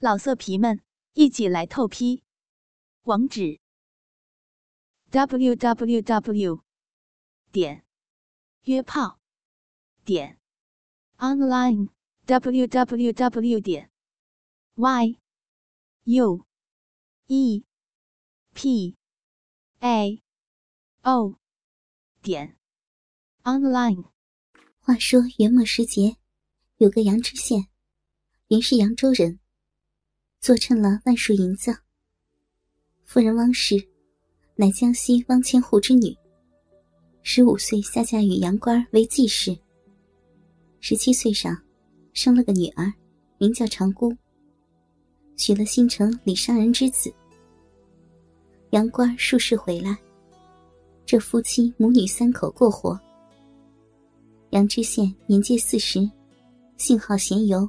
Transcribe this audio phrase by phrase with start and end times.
[0.00, 0.80] 老色皮们，
[1.14, 2.22] 一起来透批！
[3.02, 3.58] 网址
[5.10, 6.62] ：w w w
[7.50, 7.84] 点
[8.62, 9.18] 约炮
[10.04, 10.38] 点
[11.16, 11.88] online
[12.26, 13.90] w w w 点
[14.76, 15.18] y
[16.04, 16.46] u
[17.26, 17.64] e
[18.54, 18.96] p
[19.80, 20.22] a
[21.02, 21.40] o
[22.22, 22.56] 点
[23.42, 24.04] online。
[24.78, 26.18] 话说元末时节，
[26.76, 27.66] 有个杨知县，
[28.46, 29.40] 原是扬州人。
[30.40, 31.76] 做成了万数银子。
[33.04, 33.76] 夫人汪氏，
[34.54, 36.16] 乃江西汪千户之女。
[37.22, 39.56] 十五岁下嫁与杨官为继室。
[40.80, 41.56] 十七岁上，
[42.12, 42.92] 生了个女儿，
[43.38, 44.16] 名叫长姑。
[45.36, 47.12] 娶了新城李商人之子。
[48.70, 49.96] 杨官数世回来，
[51.04, 52.98] 这夫妻母女三口过活。
[54.50, 56.08] 杨知县年届四十，
[56.76, 57.68] 性好闲游。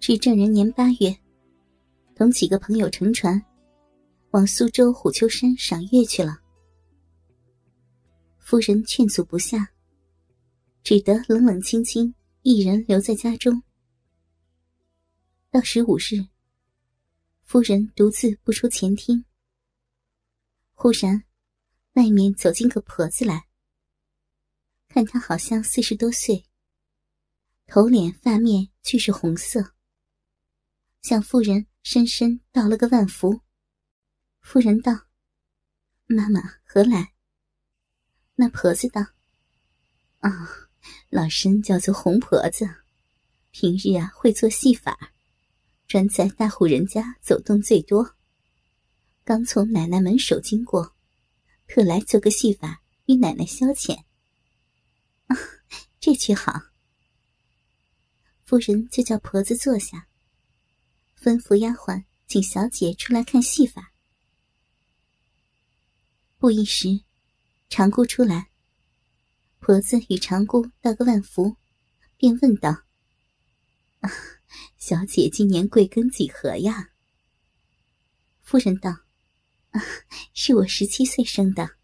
[0.00, 1.16] 至正人年八月。
[2.22, 3.44] 同几个朋友乘船，
[4.30, 6.40] 往苏州虎丘山赏月去了。
[8.38, 9.72] 夫人劝阻不下，
[10.84, 13.60] 只得冷冷清清一人留在家中。
[15.50, 16.24] 到十五日，
[17.42, 19.24] 夫人独自不出前厅。
[20.74, 21.24] 忽然，
[21.94, 23.48] 外面走进个婆子来，
[24.86, 26.46] 看她好像四十多岁，
[27.66, 29.74] 头脸发面俱是红色，
[31.00, 31.66] 向夫人。
[31.82, 33.40] 深深道了个万福。
[34.40, 35.06] 夫人道
[36.06, 37.12] ：“妈妈何来？”
[38.36, 39.02] 那婆子道
[40.20, 40.30] ：“啊，
[41.10, 42.68] 老身叫做红婆子，
[43.50, 45.12] 平日啊会做戏法，
[45.88, 48.14] 专在大户人家走动最多。
[49.24, 50.94] 刚从奶奶门首经过，
[51.66, 54.04] 特来做个戏法与奶奶消遣。
[55.26, 55.36] 啊，
[55.98, 56.60] 这句好。”
[58.46, 60.08] 夫人就叫婆子坐下。
[61.22, 63.92] 吩咐丫鬟请小姐出来看戏法。
[66.36, 67.04] 不一时，
[67.70, 68.50] 长姑出来。
[69.60, 71.56] 婆子与长姑道个万福，
[72.16, 72.82] 便问道：“，
[74.76, 76.90] 小姐今年贵庚几何呀？”
[78.42, 79.02] 夫人道：“，
[80.34, 81.76] 是我十七岁生的，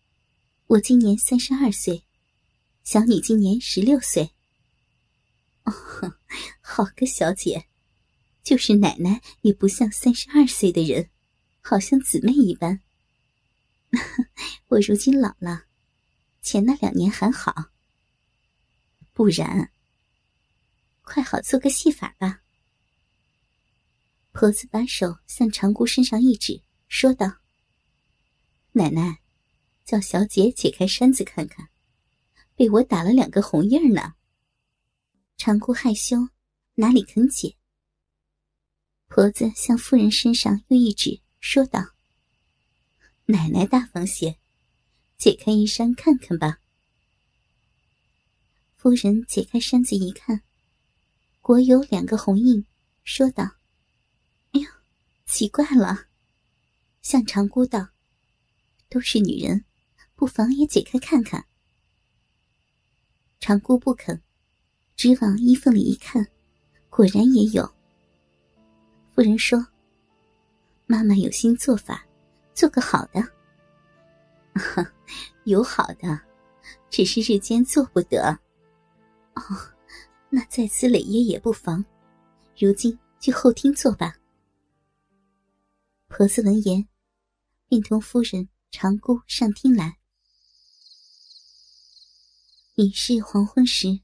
[0.66, 2.03] 我今年三十二岁，
[2.82, 4.32] 小女今年十六岁。”
[5.62, 5.72] 哦，
[6.60, 7.68] 好个小姐！
[8.48, 11.10] 就是奶奶也不像三十二岁的人，
[11.60, 12.81] 好像姊妹一般。
[14.69, 15.64] 我如今老了，
[16.41, 17.66] 前那两年还好。
[19.12, 19.70] 不然，
[21.03, 22.41] 快好做个戏法吧。
[24.32, 27.30] 婆子把手向长姑身上一指，说道
[28.72, 29.19] ：“奶奶，
[29.84, 31.69] 叫小姐解开衫子看看，
[32.56, 34.15] 被我打了两个红印呢。”
[35.36, 36.30] 长姑害羞，
[36.76, 37.58] 哪里肯解。
[39.09, 41.81] 婆子向夫人身上又一指，说道
[43.25, 44.39] ：“奶奶大方些，
[45.17, 46.61] 解开衣衫看看吧。”
[48.77, 50.43] 夫人解开衫子一看，
[51.41, 52.65] 果有两个红印，
[53.03, 53.45] 说道
[54.53, 54.69] ：“哎呦，
[55.27, 56.07] 奇怪了。”
[57.01, 57.89] 向长姑道
[58.91, 59.65] ：“都是女人，
[60.15, 61.47] 不妨也解开看看。”
[63.41, 64.21] 长姑不肯，
[64.95, 66.29] 只往衣缝里一看，
[66.91, 67.78] 果然也有。
[69.19, 69.67] 夫人说
[70.87, 72.06] ：“妈妈有心做法，
[72.55, 73.21] 做个好的。
[75.43, 76.21] 有好的，
[76.89, 78.31] 只是日间做不得。
[79.34, 79.43] 哦，
[80.31, 81.84] 那在此累夜也不妨。
[82.57, 84.15] 如今就后厅做吧。”
[86.07, 86.87] 婆子闻言，
[87.67, 89.99] 便同夫人、长姑上厅来。
[92.77, 93.99] 已是黄昏时，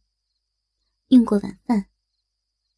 [1.06, 1.86] 用过晚饭，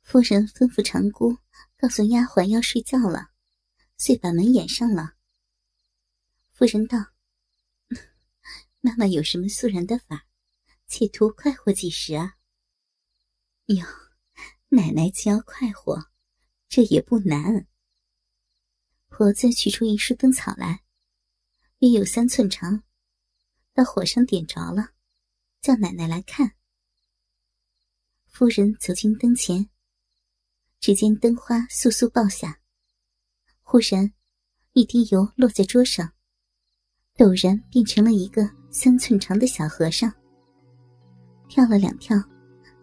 [0.06, 1.36] 夫人吩咐长姑。
[1.78, 3.32] 告诉丫鬟要睡觉了，
[3.98, 5.14] 遂把门掩上了。
[6.52, 7.12] 夫人道
[8.80, 10.26] ：“妈妈有什么肃然的法，
[10.86, 12.36] 企图快活几时啊？”
[13.66, 13.84] 哟，
[14.68, 16.10] 奶奶既要快活，
[16.66, 17.66] 这也不难。
[19.08, 20.82] 婆子取出一束灯草来，
[21.80, 22.82] 约有三寸长，
[23.74, 24.92] 到火上点着了，
[25.60, 26.56] 叫奶奶来看。
[28.24, 29.68] 夫人走进灯前。
[30.86, 32.60] 只见灯花簌簌爆下，
[33.64, 34.08] 忽然，
[34.72, 36.08] 一滴油落在桌上，
[37.16, 40.12] 陡然变成了一个三寸长的小和尚。
[41.48, 42.16] 跳了两跳，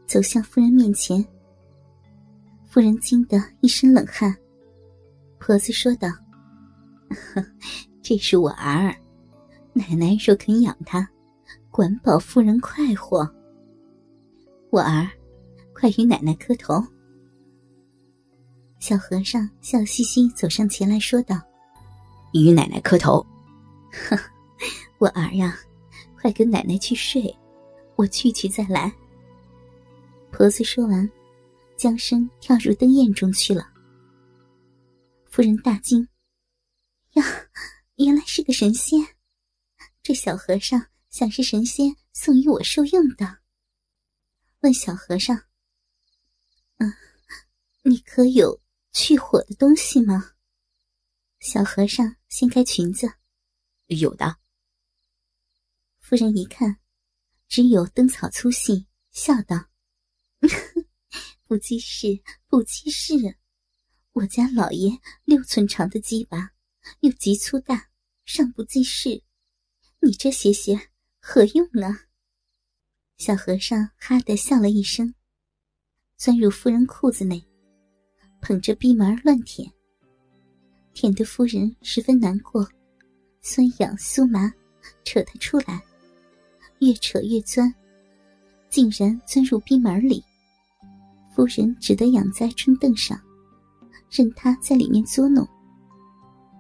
[0.06, 1.26] 走向夫人面前。
[2.66, 4.36] 夫人惊得一身冷汗。
[5.40, 6.10] 婆子说道
[8.04, 8.94] ：“这是我儿，
[9.72, 11.10] 奶奶若肯养他，
[11.72, 13.20] 管保夫人快活。
[14.72, 15.10] 我儿，
[15.74, 16.86] 快与奶奶磕头。”
[18.84, 21.42] 小和尚笑嘻嘻走上前来说道
[22.36, 23.26] ：“与奶奶磕头。
[23.94, 24.20] 呵，
[25.00, 25.58] 我儿呀，
[26.20, 27.34] 快跟奶奶去睡，
[27.96, 28.94] 我去去再来。”
[30.34, 31.10] 婆子说完，
[31.78, 33.72] 将身跳入灯焰中去了。
[35.28, 36.06] 夫人大惊
[37.16, 37.24] ：“呀，
[37.96, 39.00] 原来是个神仙！
[40.02, 43.38] 这小和尚想是神仙送与我受用的。”
[44.60, 45.40] 问小和尚
[46.80, 46.94] ：“嗯，
[47.84, 48.60] 你可有？”
[48.94, 50.36] 去火的东西吗？
[51.40, 53.12] 小和尚掀开裙子，
[53.88, 54.38] 有的。
[56.00, 56.80] 夫人一看，
[57.48, 59.70] 只有灯草粗细，笑道
[61.46, 62.08] ：“不济事，
[62.48, 63.16] 不济事。
[64.12, 64.92] 我家老爷
[65.24, 66.54] 六寸长的鸡巴，
[67.00, 67.90] 又极粗大，
[68.26, 69.24] 尚不济事。
[70.02, 72.10] 你这些些何用啊？”
[73.18, 75.16] 小和尚哈的笑了一声，
[76.16, 77.53] 钻入夫人裤子内。
[78.44, 79.72] 捧着逼门乱舔，
[80.94, 82.68] 舔得夫人十分难过，
[83.42, 84.52] 酸痒酥麻，
[85.06, 85.82] 扯他出来，
[86.80, 87.74] 越扯越钻，
[88.70, 90.22] 竟然钻入逼门里。
[91.34, 93.18] 夫人只得仰在春凳上，
[94.12, 95.48] 任他在里面作弄。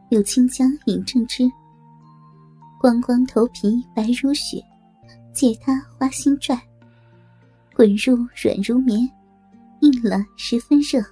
[0.10, 1.44] 柳青江饮正之，
[2.80, 4.64] 光光头皮白如雪，
[5.34, 6.58] 借他花心拽，
[7.76, 9.02] 滚入软如棉，
[9.82, 11.04] 硬了十分热。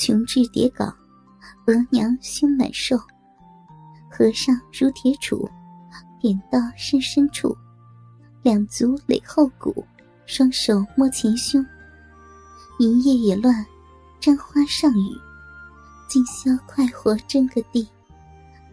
[0.00, 0.86] 琼脂叠稿，
[1.66, 2.98] 额娘胸满瘦。
[4.10, 5.46] 和尚如铁杵，
[6.18, 7.54] 点到深深处。
[8.42, 9.84] 两足垒后骨，
[10.24, 11.62] 双手摸前胸。
[12.78, 13.54] 一叶也乱，
[14.18, 15.10] 沾花上雨。
[16.08, 17.86] 今宵快活争个地，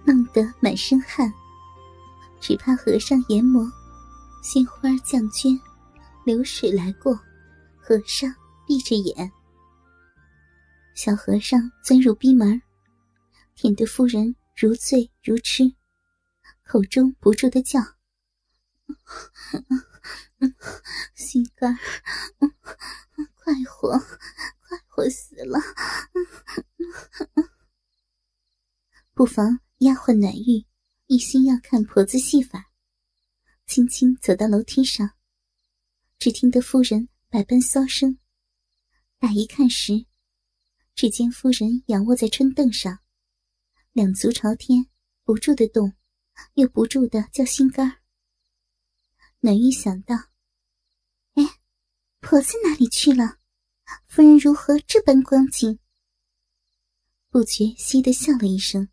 [0.05, 1.29] 弄得满身汗。
[2.39, 3.69] 只怕和尚研磨，
[4.41, 5.59] 鲜花降捐，
[6.23, 7.19] 流水来过。
[7.77, 8.33] 和尚
[8.65, 9.29] 闭着眼。
[10.97, 12.59] 小和尚钻入逼门，
[13.53, 15.75] 舔得夫人如醉如痴，
[16.63, 17.79] 口中不住的叫
[21.13, 21.77] ：“心肝，
[23.35, 25.59] 快活，快活死了！”
[29.13, 30.65] 不妨丫鬟暖玉
[31.05, 32.71] 一心要看婆子戏法，
[33.67, 35.11] 轻轻走到楼梯上，
[36.17, 38.17] 只听得夫人百般骚声，
[39.19, 40.07] 打一看时。
[40.97, 42.97] 只见夫人仰卧在春凳上，
[43.91, 44.87] 两足朝天，
[45.23, 45.93] 不住的动，
[46.55, 47.99] 又不住的叫心肝。
[49.41, 50.15] 暖玉想到
[51.37, 51.43] ：“哎，
[52.19, 53.37] 婆子哪里去了？
[54.07, 55.77] 夫人如何这般光景？”
[57.29, 58.89] 不觉嘻的笑了一声。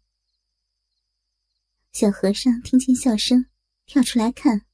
[1.93, 3.47] 小和尚听见笑声，
[3.87, 4.67] 跳出来看。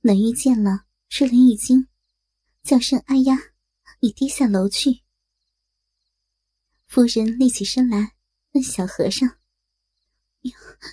[0.00, 1.86] 暖玉见了，吃了一惊，
[2.64, 3.36] 叫声“哎呀”，
[4.02, 5.05] 已跌下楼去。
[6.86, 8.14] 夫人立起身来，
[8.52, 9.28] 问小和尚
[10.42, 10.52] ：“呀，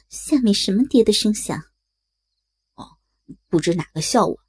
[0.09, 1.57] 下面什么跌的声响
[2.75, 2.97] ？”“哦，
[3.47, 4.39] 不知哪个笑我。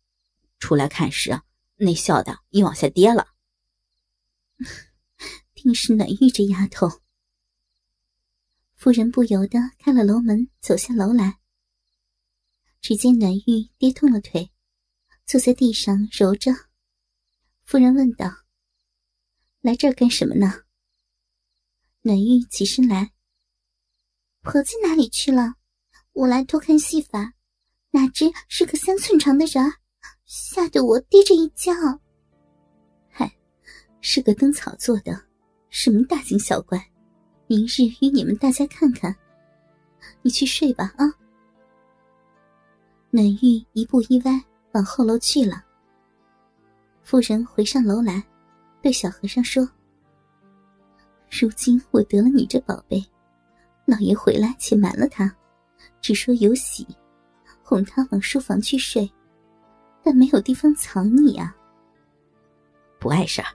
[0.59, 1.39] 出来看时，
[1.77, 3.29] 那笑的已往下跌了。
[5.55, 7.03] 定是暖玉这丫头。”
[8.75, 11.41] 夫人不由得开了楼门，走下楼来。
[12.81, 14.51] 只见暖玉跌痛了腿，
[15.25, 16.51] 坐在地上揉着。
[17.63, 18.31] 夫人问道
[19.61, 20.64] ：“来这儿干什么呢？”
[22.07, 23.13] 暖玉起身来，
[24.43, 25.55] 婆子哪里去了？
[26.13, 27.33] 我来偷看戏法，
[27.93, 29.73] 哪知是个三寸长的人，
[30.27, 31.73] 吓得我跌着一跤。
[33.09, 33.35] 嗨，
[34.03, 35.19] 是个灯草做的，
[35.71, 36.79] 什么大惊小怪？
[37.47, 39.17] 明日与你们大家看看。
[40.21, 41.07] 你去睡吧，啊！
[43.09, 45.65] 暖玉一步一歪往后楼去了。
[47.03, 48.23] 夫人回上楼来，
[48.83, 49.67] 对小和尚说。
[51.37, 53.05] 如今我得了你这宝贝，
[53.87, 55.29] 老爷回来且瞒了他，
[56.01, 56.87] 只说有喜，
[57.61, 59.11] 哄他往书房去睡，
[60.01, 61.53] 但没有地方藏你啊。
[63.01, 63.49] 不碍事儿，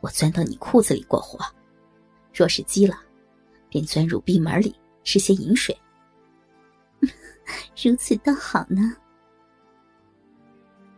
[0.00, 1.42] 我钻到你裤子里过活，
[2.34, 3.00] 若是急了，
[3.70, 5.74] 便钻入闭门里吃些饮水。
[7.82, 8.94] 如此倒好呢。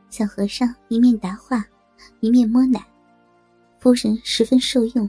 [0.09, 1.65] 小和尚一面答话，
[2.19, 2.85] 一面摸奶，
[3.79, 5.09] 夫人十分受用。